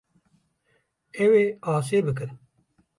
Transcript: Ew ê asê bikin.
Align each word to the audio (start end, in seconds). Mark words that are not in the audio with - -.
Ew 1.23 1.31
ê 1.43 1.45
asê 1.73 1.99
bikin. 2.07 2.31